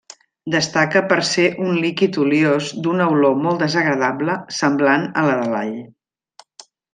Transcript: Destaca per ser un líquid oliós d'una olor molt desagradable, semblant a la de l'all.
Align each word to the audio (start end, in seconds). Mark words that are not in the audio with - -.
Destaca 0.53 1.01
per 1.09 1.17
ser 1.31 1.43
un 1.65 1.75
líquid 1.83 2.17
oliós 2.23 2.71
d'una 2.87 3.07
olor 3.17 3.37
molt 3.45 3.61
desagradable, 3.67 4.39
semblant 4.61 5.07
a 5.23 5.27
la 5.29 5.37
de 5.43 5.47
l'all. 5.53 5.77